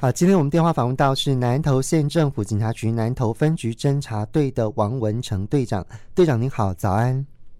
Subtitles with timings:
[0.00, 5.84] 好，今天我们电话访问到是南投县政府警察局南投分局侦查队的王文成队长。
[6.16, 7.14] 队长您好，早安。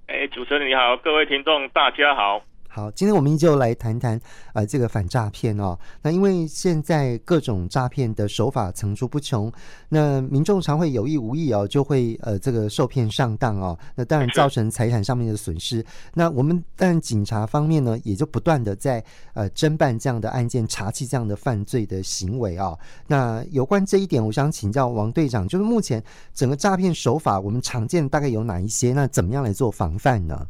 [0.07, 2.41] 哎，主持人你好，各位听众大家好。
[2.73, 4.19] 好，今天我们依旧来谈谈
[4.55, 5.77] 呃这个反诈骗哦。
[6.03, 9.51] 那因为现在各种诈骗的手法层出不穷，
[9.89, 13.77] 那民众常会有意无意哦，就会呃这个受骗上当哦。
[13.97, 15.85] 那当然造成财产上面的损失。
[16.15, 22.79] 那我们但警察方面呢，也就不断的在呃侦办这样的案件，查缉这样的犯罪的行为、哦。
[23.09, 26.01] 那有关这一点，我想请教王队长，就是目前
[26.33, 28.93] 整个诈骗手法，我们常见大概有哪一些？
[28.93, 30.47] 那怎么样来做防范呢？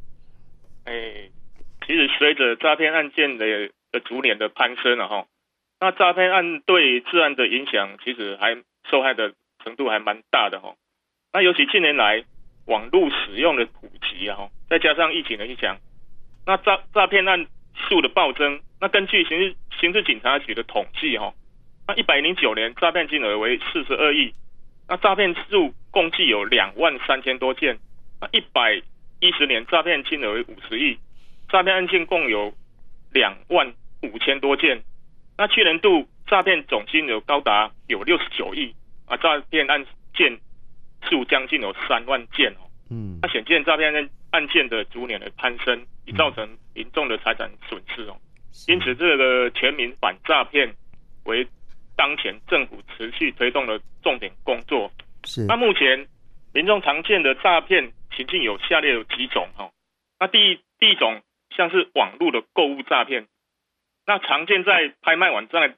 [2.20, 5.26] 随着诈骗案件的的逐年的攀升了哈，
[5.80, 9.32] 那诈骗案对治安的影响其实还受害的
[9.64, 10.74] 程度还蛮大的哈。
[11.32, 12.22] 那尤其近年来
[12.66, 15.78] 网络使用的普及啊，再加上疫情的影响，
[16.44, 17.46] 那诈诈骗案
[17.88, 18.60] 数的暴增。
[18.82, 21.32] 那根据刑事刑事警察局的统计哈，
[21.88, 24.34] 那一百零九年诈骗金额为四十二亿，
[24.86, 27.78] 那诈骗数共计有两万三千多件。
[28.20, 28.82] 那一百
[29.20, 30.98] 一十年诈骗金额为五十亿。
[31.50, 32.54] 诈骗案件共有
[33.12, 34.82] 两万五千多件，
[35.36, 38.72] 那去年度诈骗总金额高达有六十九亿
[39.06, 39.84] 啊，诈骗案
[40.14, 40.38] 件
[41.02, 42.70] 数将近有三万件哦。
[42.88, 48.16] 嗯，那显见诈骗案案件的逐年的攀升，已造成民众的财产损失哦。
[48.68, 50.72] 因此，这个全民反诈骗
[51.24, 51.46] 为
[51.96, 54.90] 当前政府持续推动的重点工作。
[55.24, 55.46] 是。
[55.46, 56.06] 那目前
[56.54, 59.68] 民众常见的诈骗情境有下列有几种哈？
[60.20, 61.20] 那第一第一种。
[61.50, 63.26] 像是网络的购物诈骗，
[64.06, 65.76] 那常见在拍卖网站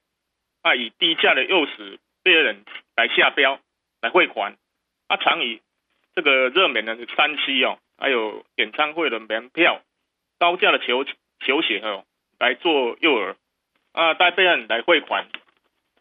[0.60, 2.64] 啊，以低价的诱使被害人
[2.94, 3.58] 来下标
[4.00, 4.56] 来汇款，
[5.08, 5.60] 啊，常以
[6.14, 9.80] 这个热门的三 C 哦，还有演唱会的门票、
[10.38, 11.04] 高价的球
[11.40, 12.04] 球鞋哦
[12.38, 13.36] 来做诱饵，
[13.92, 15.26] 啊，待被害人来汇款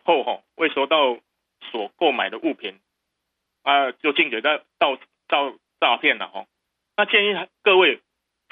[0.04, 1.18] 后吼，未收到
[1.72, 2.80] 所购买的物品，
[3.64, 6.48] 啊，就进行到到到诈骗了吼，
[6.98, 8.02] 那建议各位。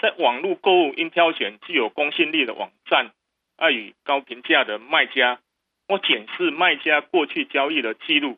[0.02, 3.12] 在网络购物应挑选具有公信力的网站，
[3.58, 5.40] 爱，与高评价的卖家，
[5.88, 8.38] 或检视卖家过去交易的记录，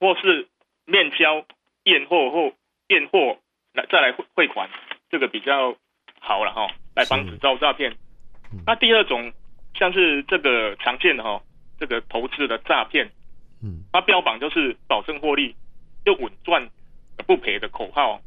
[0.00, 0.48] 或是
[0.86, 1.46] 面交
[1.84, 2.54] 验货后
[2.88, 3.38] 验货
[3.72, 4.68] 来再来汇汇款，
[5.08, 5.76] 这个比较
[6.18, 7.96] 好了哈，来防止遭诈骗。
[8.66, 9.32] 那第二种
[9.74, 11.40] 像是这个常见的哈，
[11.78, 13.08] 这个投资的诈骗，
[13.62, 15.54] 嗯，它标榜就是保证获利
[16.04, 16.68] 又稳赚
[17.28, 18.20] 不赔的口号，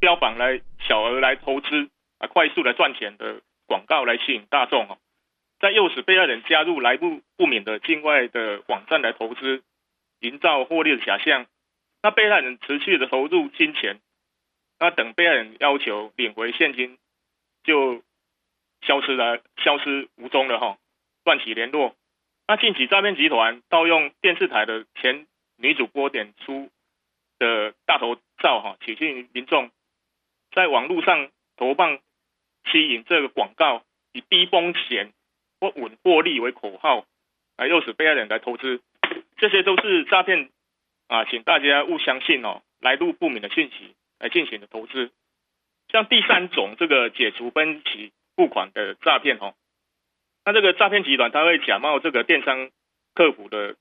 [0.00, 1.90] 标榜来小额来投资。
[2.18, 4.98] 啊，快速来赚钱的广告来吸引大众哦，
[5.60, 9.62] 在诱使被害人加入来路不明的境外的网站来投资，
[10.20, 11.46] 营造获利的假象。
[12.02, 14.00] 那被害人持续的投入金钱，
[14.78, 16.98] 那等被害人要求领回现金，
[17.64, 18.02] 就
[18.82, 20.78] 消失了，消失无踪了哈，
[21.24, 21.96] 断其联络。
[22.46, 26.70] 那近期诈骗集团盗用电视台的前女主播点出
[27.38, 29.70] 的大头照哈，取信民众，
[30.52, 31.98] 在网络上投放。
[32.70, 33.82] 吸引这个广告
[34.12, 35.12] 以低风险
[35.60, 37.06] 或稳获利为口号，
[37.56, 38.82] 来诱使被害人来投资，
[39.36, 40.50] 这些都是诈骗
[41.08, 45.10] 啊，请大家勿相信哦，来路不明的信息来进行的投资。
[45.88, 49.54] 像第三种这个解除分期付款的诈骗哦，
[50.44, 52.70] 那这个诈骗集团他会假冒这个电商
[53.14, 53.76] 客服的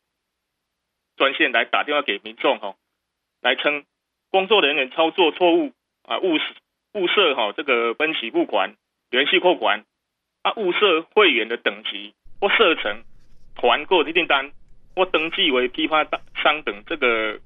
[1.18, 2.76] 专线来打电话给民众哈，
[3.42, 3.86] 来称
[4.30, 5.74] 工作人员操作错误
[6.04, 6.44] 啊，误使
[6.96, 7.00] 使。
[7.00, 8.74] 误设哈这个分期付款、
[9.12, 9.84] 连续扣款
[10.44, 13.04] 啊，物色会员的等级或设成
[13.56, 14.52] 团购的订单
[14.96, 16.06] 或登记为批发
[16.42, 17.40] 商等这个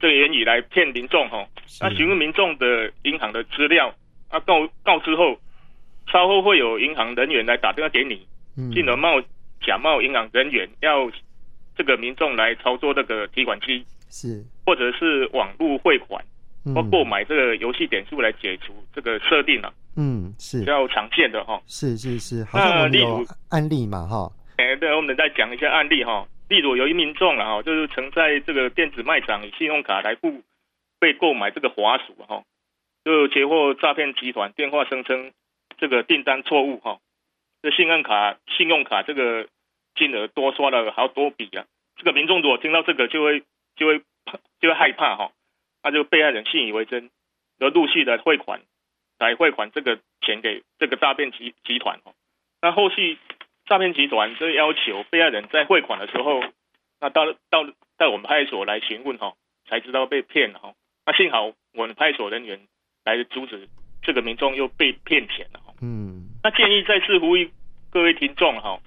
[0.00, 1.46] 这个言语来骗民众哈。
[1.82, 3.94] 那询问民众的银行的资料
[4.30, 5.38] 啊，告告知后，
[6.10, 8.26] 稍后会有银行人员来打电话给你，
[8.72, 9.22] 进而冒
[9.60, 11.10] 假冒银行人员要
[11.76, 16.24] 这个民众来操作这个提款机，是或者是网络汇款。
[16.74, 20.60] 或购买这个游戏点数来解除这个设定了，嗯，是。
[20.60, 30.42] 比较常见的哈，是是是，好像我们有案例嘛哈，哎，对，我们再讲一下案例哈，例如有一民众啊哈，就是曾在这个电子卖场以信用卡来付
[31.00, 32.44] 费购买这个滑鼠哈，
[33.04, 35.32] 就截获诈骗集团电话声称
[35.78, 36.98] 这个订单错误哈，
[37.62, 39.48] 这信用卡信用卡这个
[39.94, 41.64] 金额多刷了好多笔啊，
[41.96, 43.42] 这个民众如果听到这个就会
[43.76, 44.02] 就会
[44.60, 45.32] 就会害怕哈。
[45.82, 47.10] 那就被害人信以为真，
[47.58, 48.60] 而陆续的汇款，
[49.18, 52.12] 来汇款这个钱给这个诈骗集集团哦。
[52.62, 53.18] 那后续
[53.66, 56.42] 诈骗集团就要求被害人在汇款的时候，
[57.00, 57.64] 那到到
[57.96, 59.34] 到我们派出所来询问哈，
[59.68, 60.74] 才知道被骗了哈。
[61.06, 62.60] 那幸好我们派出所人员
[63.04, 63.68] 来阻止，
[64.02, 65.72] 这个民众又被骗钱了哈。
[65.80, 66.26] 嗯。
[66.42, 67.50] 那建议再次呼吁
[67.90, 68.80] 各位听众哈，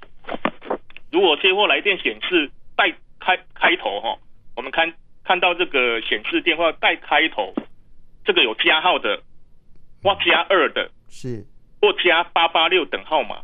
[1.11, 4.17] 如果接获来电显示带开开头哈，
[4.55, 4.93] 我们看
[5.23, 7.53] 看到这个显示电话带开头，
[8.25, 9.21] 这个有加号的
[10.01, 11.45] 或加二的，是
[11.81, 13.41] 或加八八六等号码，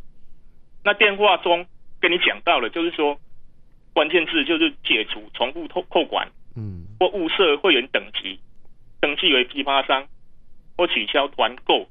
[0.83, 1.65] 那电话中
[1.99, 3.19] 跟你讲到了，就是说
[3.93, 8.39] 关键字就是解除重复扣扣款，嗯，或物色会员等级，
[8.99, 10.07] 登记为批发商，
[10.77, 11.87] 或取消团购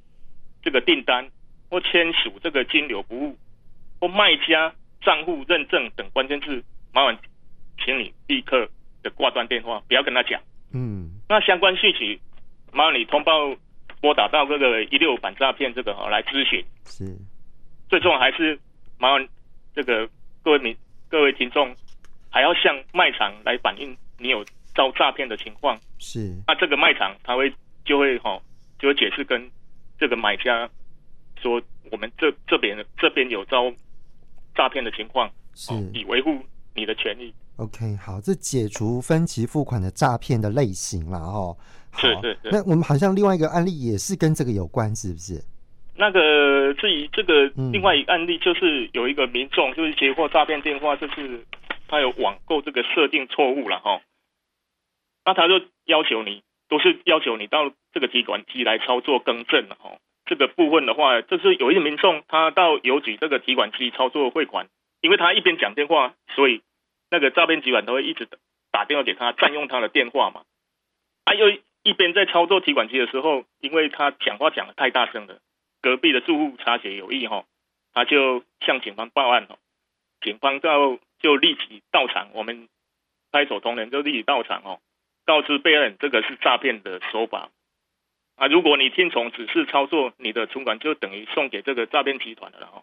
[0.63, 1.31] 这个订单，
[1.71, 3.37] 或签署这个金流服务，
[4.01, 4.75] 或卖家。
[5.01, 6.63] 账户认证等关键字，
[6.93, 7.17] 麻烦
[7.79, 8.69] 请你立刻
[9.03, 10.41] 的挂断电话，不要跟他讲。
[10.73, 12.21] 嗯，那相关讯息，
[12.73, 13.33] 麻烦你通报
[14.01, 16.65] 拨打到这个一六反诈骗这个哈来咨询。
[16.85, 17.17] 是，
[17.89, 18.59] 最重要还是
[18.99, 19.29] 麻烦
[19.75, 20.09] 这个
[20.43, 20.77] 各位民
[21.09, 21.75] 各位听众，
[22.31, 25.79] 还要向卖场来反映你有遭诈骗的情况。
[25.99, 27.53] 是，那这个卖场他会
[27.85, 28.41] 就会哈
[28.79, 29.51] 就会解释跟
[29.99, 30.69] 这个买家
[31.41, 31.61] 说，
[31.91, 33.73] 我们这这边这边有遭。
[34.55, 36.37] 诈骗的情况是以维护
[36.75, 37.33] 你的权益。
[37.59, 41.57] OK，好，这解除分期付款的诈骗的类型了哦。
[41.97, 42.51] 是是是。
[42.53, 45.43] 那我们好像另外一个案例也是跟这个有关，是不是？
[45.97, 51.45] 那个至于这个另外一个案例，就是有一个民众就是接获诈骗电话，就是
[51.89, 54.01] 他有网购这个设定错误了哈。
[55.25, 55.55] 那他就
[55.87, 59.99] 要求你，都是要求你到这个提款机来操作更正了哈。
[60.27, 64.69] 这个部分的话，就是有一些民众他到邮局这个提款机操作汇款，
[65.01, 66.63] 因为他一边讲电话，所以
[67.11, 68.29] 那个诈骗集团都会一直
[68.71, 70.45] 打电话给他，占用他的电话嘛。
[71.25, 71.51] 他、啊、又
[71.83, 75.41] 一边在操作提款机的时候，因为他讲话讲得太大声了，
[75.81, 77.45] 隔壁的住户察觉有异哈，
[77.93, 79.59] 他就向警方报案哈。
[80.21, 82.69] 警方到就立即到场，我们
[83.31, 84.81] 派出所同仁就立即到场哦，
[85.25, 87.51] 告知被害人这个是诈骗的手法。
[88.37, 92.83] 啊，如果你听从指示操作，你的存款就等于送给这个诈骗集团了哈。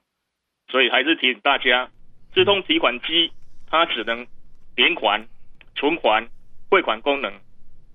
[0.70, 1.90] 所以还是提醒大家，
[2.34, 3.32] 自动提款机
[3.76, 4.26] 它只能
[4.76, 5.28] 连款、
[5.76, 6.26] 存款、
[6.70, 7.34] 汇款功能，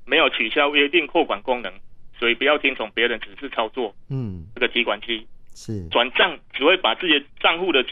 [0.05, 1.73] 没有取消约定扣款功能，
[2.19, 3.95] 所以不要听从别人指示操作。
[4.11, 7.83] 嗯，这个提款机是转账只会把自己账户的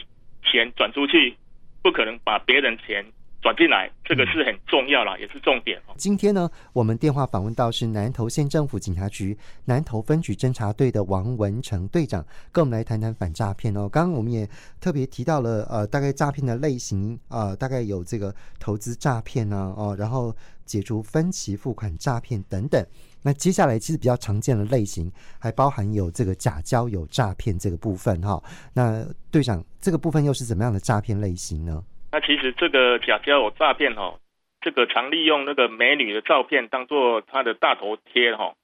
[0.43, 1.35] 钱转出去，
[1.81, 3.05] 不可能把别人钱。
[3.41, 5.81] 转进来，这个是很重要啦，也是重点。
[5.95, 13.87] 今天呢，我们电话访问到是南投县政府警察局南投分局侦查队的王文成队长，跟我们来谈谈反诈骗哦。
[13.87, 14.47] 刚刚我们也
[14.81, 22.85] 特别提到了，呃，大概诈骗的类型、呃，大概有这个投资诈骗啊，哦，然后解除分期付款诈骗等等。
[23.21, 25.09] 那接下来其实比较常见的类型，
[25.39, 28.41] 还包含有这个假交友诈骗这个部分哈、
[28.73, 31.81] 那队长，这个部分又是怎么样的诈骗类型呢？
[32.11, 34.19] 那其实这个假交友诈骗哈，
[34.61, 38.55] 这个常利用那个美女的照片当做他的大头贴哈，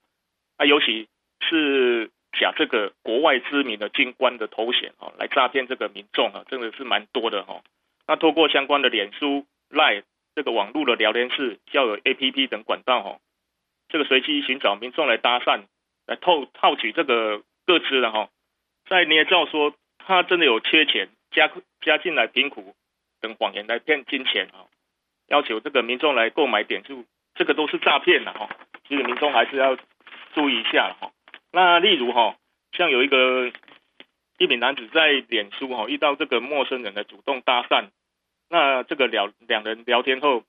[0.57, 1.07] 啊，尤其
[1.41, 2.09] 是
[2.39, 7.61] 假这个国外知名的军官的头衔哈，来诈骗这个民众啊，真的是蛮多的哈。
[8.07, 10.01] 那透过相关的脸书、赖
[10.35, 13.19] 这个网络的聊天室、交友 APP 等管道哈，
[13.89, 15.61] 这个随机寻找民众来搭讪，
[16.07, 18.29] 来套套取这个个资的哈，
[18.89, 21.51] 再捏造说他真的有缺钱，加
[21.81, 22.75] 加进来贫苦。
[23.33, 24.69] 谎言来骗金钱啊，
[25.27, 28.47] 要求这个民众来购买点数，这个都是诈骗的哈。
[28.87, 29.75] 其实民众还是要
[30.35, 31.11] 注意一下哈。
[31.51, 32.37] 那例如哈，
[32.73, 33.51] 像有一个
[34.37, 37.89] 一名男子在脸书哈遇到这个陌生人的主动搭讪，
[38.49, 40.43] 那这个聊两人聊天后，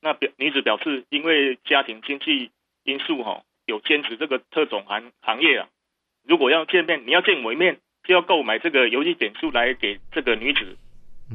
[0.00, 2.50] 那表女子表示因为家庭经济
[2.82, 5.68] 因素哈，有兼职这个特种行行业啊，
[6.26, 10.76] 如果要见面，你要见我一面，就要购买这个游戏点数来给这个女子。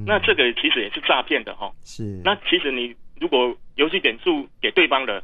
[0.06, 2.22] 那这个其实也是诈骗的哈，是。
[2.24, 5.22] 那其实你如果游戏点数给对方了，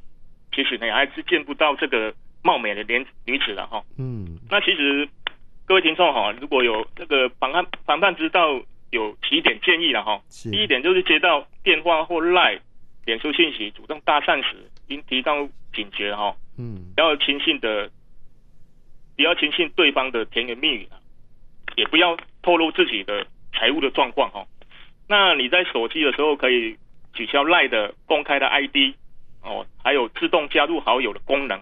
[0.54, 3.82] 其实你还是见不到这个貌美的连女子了哈。
[3.98, 4.38] 嗯。
[4.50, 5.08] 那其实
[5.66, 10.22] 各位听众哈，如果有这个防范防范之道，有几点建议了哈。
[10.30, 10.52] 是。
[10.52, 12.60] 第一点就是接到电话或赖
[13.06, 16.36] 脸书信息主动搭讪时，应提高警觉哈。
[16.58, 16.92] 嗯。
[16.94, 17.90] 不要轻信的，
[19.16, 20.88] 不要轻信对方的甜言蜜语，
[21.78, 24.46] 也不要透露自己的财务的状况哈。
[25.08, 26.78] 那你在手机的时候可以
[27.14, 28.94] 取消赖的公开的 ID
[29.42, 31.58] 哦，还有自动加入好友的功能，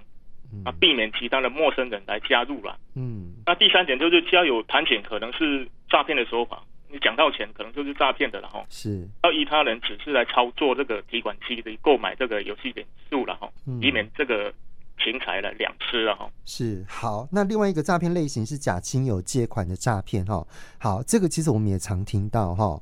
[0.65, 2.77] 啊，避免其他的陌生人来加入了。
[2.95, 8.65] 嗯，那第三点就是交友谈钱可能是诈骗的手法，你讲到钱可能就是诈骗的了哈。
[8.69, 13.47] 是，要依他人指示来操作这个提款机的购买这个游戏点数了哈，
[13.79, 14.51] 以免这个
[14.97, 16.27] 钱财了两吃了哈。
[16.45, 20.43] 是，好，那另外一个诈骗类型是假亲友借款的诈骗哈。
[20.79, 22.81] 好，这个其实我们也常听到哈。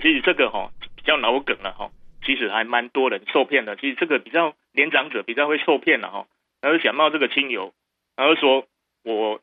[0.00, 1.90] 其实这个哈比较脑梗了哈，
[2.24, 3.76] 其实还蛮多人受骗的。
[3.76, 6.26] 其实这个比较年长者比较会受骗了哈，
[6.60, 7.72] 然后想冒这个亲友，
[8.16, 8.66] 然后说
[9.04, 9.40] 我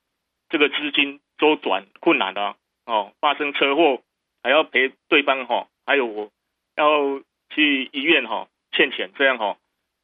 [0.49, 4.01] 这个资金周转困难了哦，发生车祸，
[4.43, 6.31] 还要赔对方哈，还有我
[6.75, 9.57] 要去医院哈欠钱这样哈，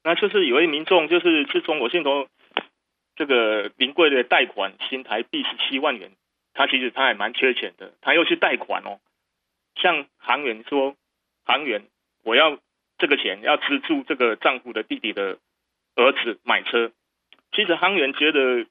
[0.04, 2.28] 那就是有一民众就是是中国信托
[3.16, 6.12] 这个名贵的贷款新台币十七万元，
[6.54, 9.00] 他其实他还蛮缺钱的，他又去贷款哦，
[9.76, 10.96] 向行员说，
[11.46, 11.84] 行员
[12.24, 12.58] 我要
[12.98, 15.40] 这个钱要资助这个丈夫的弟弟的
[15.96, 16.92] 儿子买车，
[17.52, 18.66] 其实行员觉得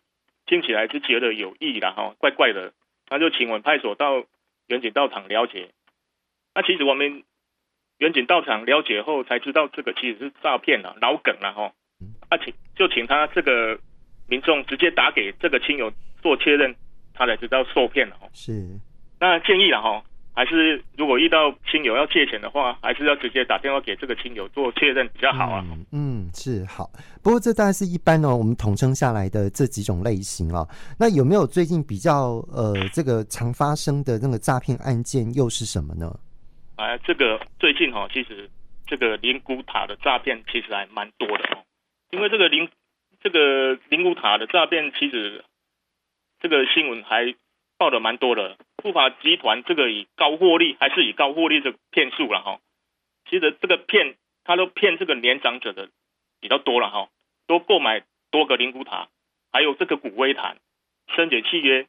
[0.47, 2.73] 听起来是觉得有意的哈，怪怪的，
[3.07, 4.25] 他就请我们派出所到
[4.69, 5.71] 远景到场了解，
[6.55, 7.25] 那其实我们
[7.99, 11.73] 远景到场了解后才知道这个其实是诈骗了，老梗了哈，
[12.31, 13.79] 啊请就请他这个
[14.29, 15.93] 民众直接打给这个亲友
[16.23, 16.75] 做确认，
[17.13, 18.29] 他才知道受骗了哈。
[18.33, 18.53] 是，
[19.21, 20.03] 那建议了哈。
[20.35, 25.63] 还是如果遇到亲友要借钱的话，还是要直接打电话给这个亲友做确认比较好啊。
[25.71, 26.89] 嗯，嗯，是好。
[27.23, 30.67] 不过这大概是一般哦，我们统称下来的这几种类型哦。
[30.99, 36.11] 那有没有最近比较呃这个常发生的那个诈骗案件又是什么呢？
[36.77, 38.49] 啊，这个最近哈，其实
[38.87, 41.63] 这个灵骨塔的诈骗其实还蛮多的哦。
[42.11, 42.67] 因为这个灵
[43.23, 45.45] 这个灵骨塔的诈骗，其实
[46.41, 47.35] 这个新闻还
[47.77, 48.57] 报的蛮多的。
[48.83, 52.61] 不法集团这个以高获利还是以高获利的骗术了哈，
[53.31, 55.89] 其实这个骗他都骗这个年长者的
[56.41, 57.09] 比较多了哈，
[57.47, 59.09] 都购买多个灵骨塔，
[59.53, 60.57] 还有这个骨灰坛，
[61.15, 61.87] 申请契约，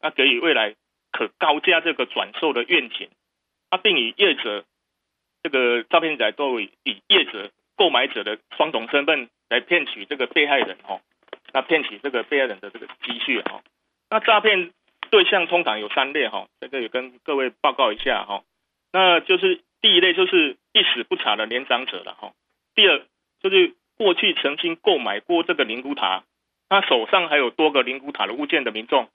[0.00, 0.74] 那给予未来
[1.10, 3.10] 可高价这个转售的愿景，
[3.68, 4.64] 啊，并以业者
[5.42, 11.00] 这个诈骗仔都以以业者购买者的双重身份来骗取这个被害人哈，
[11.52, 13.62] 那骗取这个被害人的这个积蓄哈，
[14.08, 14.72] 那诈骗。
[15.12, 18.44] 对象通常有三类哈，这个也跟各位报告一下哈。
[18.94, 22.32] 那就是第一类就是一死不查的年长者了哈。
[22.74, 23.04] 第二
[23.42, 26.24] 就是过去曾经购买过这个灵骨塔，
[26.70, 29.10] 他手上还有多个灵骨塔的物件的民众。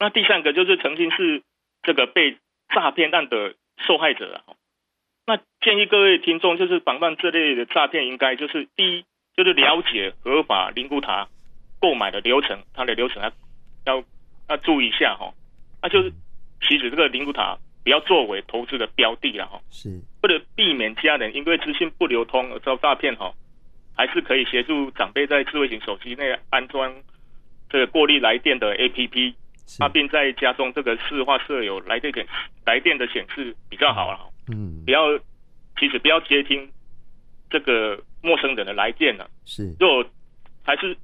[0.00, 1.44] 那第三个就是曾经是
[1.84, 2.36] 这个被
[2.74, 3.54] 诈骗案的
[3.86, 4.42] 受害者了。
[5.24, 9.04] 那建议各位听众就是防范这类的诈骗，应该就是第一
[9.36, 11.28] 就是了解合法灵骨塔
[11.80, 13.30] 购买的流程，它的流程要
[13.86, 14.04] 要。
[14.48, 15.32] 要注意一下哈，
[15.82, 16.12] 那就是
[16.62, 19.88] 其实这个灵骨塔不要作为投资的标的了哈，是。
[20.22, 23.32] 为了避免家人因为资讯不流通而遭诈骗哈，
[23.94, 26.92] 还是可以协助长辈在智慧型手机内安装
[27.68, 29.34] 这个过滤来电的 APP，
[29.78, 32.26] 那，并在家中这个市话设有来电显
[32.64, 34.18] 来电的显示比较好了，
[34.50, 35.18] 嗯，不要
[35.78, 36.68] 其实不要接听
[37.50, 39.74] 这个陌生人的来电了，是。
[39.78, 40.04] 若
[40.64, 40.96] 还是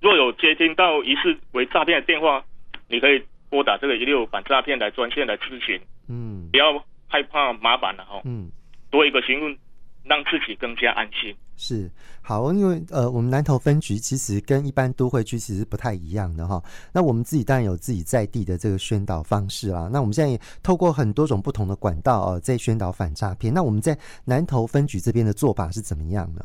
[0.00, 2.44] 若有接听到疑似为诈骗的电话。
[2.88, 8.50] 你可以拨打这个一六反诈骗来专线来咨询，嗯，不要害怕麻烦了哈，嗯，
[8.90, 9.58] 多一个询问，
[10.04, 11.34] 让自己更加安心。
[11.56, 11.90] 是
[12.22, 16.62] 好，因为呃，我们南投分局其实跟一般都会区其实不太一样的哈。
[16.94, 19.88] 那我们自己当然有自己在地的这个宣导方式啦。
[19.92, 23.52] 那我们现在也透过很多种不同的管道啊，在宣导反诈骗。
[23.52, 26.40] 那我们在南投分局这边的做法是怎么样呢？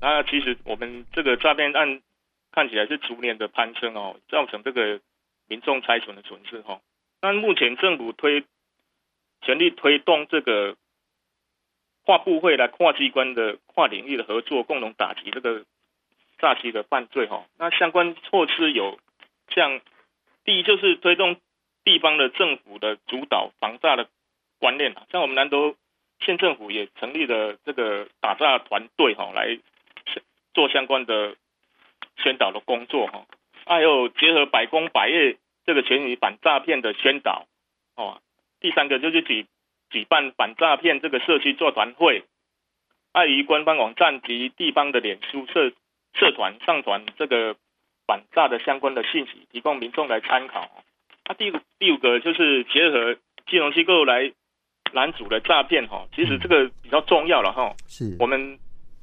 [0.00, 2.00] 那其实我们这个诈骗案
[2.50, 5.00] 看起来是逐年的攀升哦，造成这个。
[5.50, 6.80] 民众财产的损失哈，
[7.20, 8.44] 那目前政府推
[9.42, 10.76] 全力推动这个
[12.04, 15.64] 跨部会来跨机关的跨领域的合作，共同打击这个
[16.38, 17.46] 诈欺的犯罪哈。
[17.58, 19.00] 那相关措施有
[19.48, 19.80] 像
[20.44, 21.40] 第一就是推动
[21.82, 24.08] 地方的政府的主导防诈的
[24.60, 25.74] 观念啊，像我们南投
[26.20, 29.58] 县政府也成立了这个打诈团队哈，来
[30.54, 31.34] 做相关的
[32.18, 33.26] 宣导的工作哈。
[33.66, 37.46] 还有结合百工百业这个全域反诈骗的宣导，
[37.94, 38.20] 哦，
[38.60, 39.46] 第三个就是举
[39.90, 42.24] 举办反诈骗这个社区座谈会，
[43.12, 45.72] 碍于官方网站及地方的脸书社
[46.14, 47.54] 社团上传这个
[48.06, 50.60] 反诈的相关的信息，提供民众来参考。
[51.24, 54.32] 啊，第五第五个就是结合金融机构来
[54.92, 57.74] 拦阻的诈骗，哈，其实这个比较重要了，哈。
[57.86, 58.16] 是。
[58.18, 58.58] 我们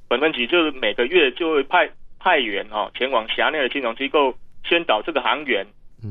[0.10, 4.36] 本分局就是每个月就会派派员，哈，前往辖内的金融机构。
[4.68, 5.66] 宣导这个航员，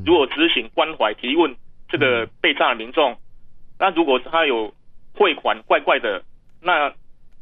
[0.04, 1.54] 如果执行关怀提问
[1.88, 3.18] 这个被诈的民众，
[3.78, 4.72] 那如果他有
[5.14, 6.22] 汇款怪怪的，
[6.60, 6.90] 那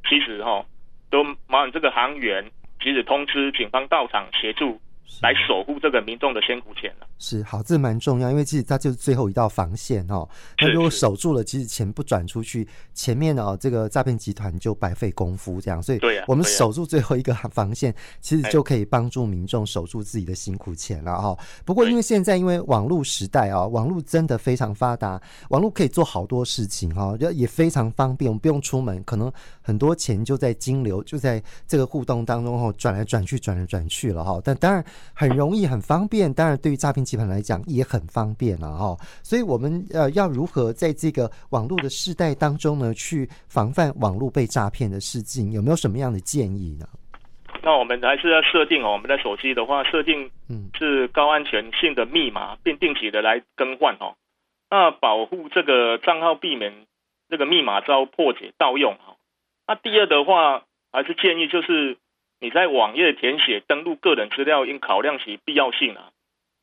[0.08, 0.64] 其实哈
[1.10, 4.80] 都麻烦这个航员及时通知警方到场协助。
[5.22, 7.06] 来守护这个民众的辛苦钱了。
[7.24, 10.28] 是好，这蛮重要，因为其实它就是最后一道防线哦。
[10.58, 15.82] 那如果守住了，其实钱不转出去，前面哦这个诈骗集团就白费功夫这样。
[15.82, 21.34] 所以，我们守住最后一个 防线，其实就可以帮助民众守住自己的辛苦钱了哈。
[21.64, 34.38] 不过，因为现在因为网络时代啊，网络真的非常发达，网络可以做好多事情哈，也非常方便，我们不用出门，可能很多钱就在金流就在这个互动当中哈转来转去，转来转去了哈。
[34.44, 34.84] 但当然。
[35.16, 36.32] 很容易，很方便。
[36.34, 38.96] 当然，对于诈骗集棋盘来讲也很方便了哈。
[39.22, 45.52] 所以我们呃要如何在这个网络的世代当中呢，去防范网络被诈骗的事情？
[45.52, 46.86] 有没有什么样的建议呢？
[47.62, 54.16] 那我们还是要设定哦，我们的手机的话，设定嗯是高安全性的密码，并定期的来更换哦。
[54.68, 56.72] 那保护这个账号，避免
[57.30, 59.16] 这个密码遭破解盗用哈。
[59.66, 61.96] 那第二的话，还是建议就是
[62.40, 66.10] 你在网页填写登录个人资料，应考量其必要性啊，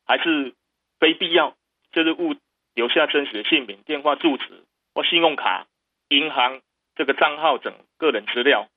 [0.04, 0.54] 还是
[0.98, 1.54] 非必要，
[1.92, 2.34] 就是勿
[2.74, 5.66] 留下真实的姓名、电话、住址或信用卡、
[6.08, 6.60] 银行
[6.94, 8.68] 这个账号等个人资料，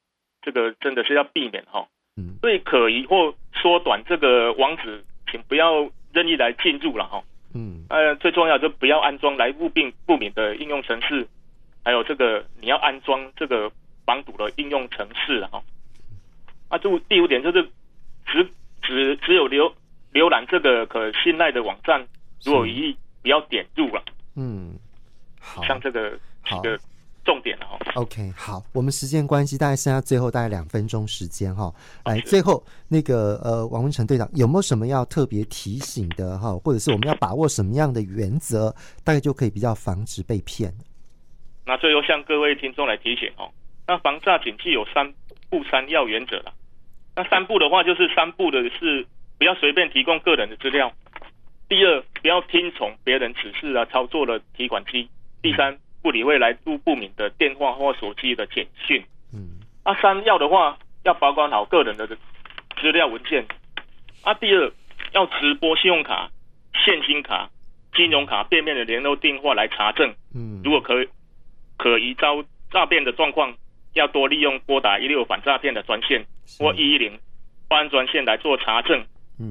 [0.42, 1.88] 这个真的是要避免哈。
[2.18, 7.24] 嗯，最可疑或缩短这个网址，请不要任意来进入了哈。
[7.54, 11.28] 嗯，呃，最重要就不要安装来路并不明的应用程式，
[11.84, 13.72] 还有这个你要安装这个
[14.06, 15.64] 防堵的应用程式了哈。
[16.70, 17.70] 啊，就第五点就是
[18.26, 18.50] 只
[18.82, 19.74] 只只有浏
[20.16, 22.08] 浏览这个可信赖的网站，
[22.44, 24.02] 如果有疑义不要点入了。
[24.36, 24.74] 嗯，
[25.40, 26.80] 好，像这个几个。
[27.26, 31.74] 重点了哈，OK，好，我们时间关系，大概剩下最后大概两分钟时间哈。
[32.06, 36.56] 来，最后那个呃，王文成队长有没有什么要特别提醒的哈？
[36.60, 38.70] 或者是我们要把握什么样的原则，
[39.04, 40.72] 大概就可以比较防止被骗？
[41.66, 43.50] 那最后向各位听众来提醒哦，
[43.88, 45.12] 那防诈警惕有三
[45.50, 46.54] 步三要原则了。
[47.16, 49.04] 那三步的话，就是三步的是
[49.38, 50.90] 不要随便提供个人的资料；
[51.70, 55.08] 第二，不要听从别人指示啊操作的提款机；
[55.42, 55.74] 第三。
[55.74, 59.04] 嗯不理会来路不明的电话或手机的简讯。
[59.34, 62.06] 嗯，啊，三要的话要保管好个人的
[62.80, 63.44] 资料文件。
[64.22, 64.72] 啊，第二
[65.14, 66.30] 要直播信用卡、
[66.86, 67.50] 现金卡、
[67.96, 70.14] 金融卡背面的联络电话来查证。
[70.36, 70.94] 嗯，如果可
[71.76, 73.56] 可疑遭诈骗的状况，
[73.96, 76.24] 要多利用拨打一六反诈骗的专线
[76.60, 77.18] 或一一零
[77.68, 79.04] 报案专线来做查证，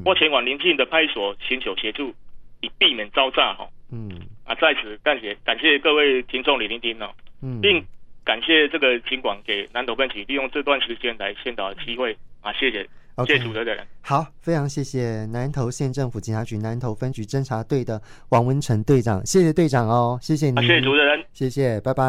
[0.05, 2.15] 或前往邻近的派出所寻求协助，
[2.61, 3.69] 以避免遭诈哈。
[3.91, 4.11] 嗯。
[4.45, 7.09] 啊，在此感谢感谢各位听众的聆听哦，
[7.41, 7.83] 嗯，并
[8.27, 12.15] 感谢这个警广给南投分局利用这段时间来宣导的机会。
[12.43, 12.87] 啊，谢谢
[13.17, 13.87] ，okay, 谢谢主持人。
[14.03, 22.05] 好，非常谢谢南投县政府警察局南投分局侦查队的王文成队长，谢谢队长哦，谢谢你，啊、谢谢主持人，谢谢，拜拜。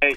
[0.00, 0.08] 哎